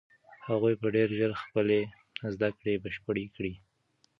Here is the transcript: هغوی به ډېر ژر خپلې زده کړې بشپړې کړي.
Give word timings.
هغوی 0.47 0.73
به 0.81 0.87
ډېر 0.95 1.09
ژر 1.19 1.31
خپلې 1.43 1.79
زده 2.33 2.49
کړې 2.59 2.73
بشپړې 2.83 3.25
کړي. 3.35 3.53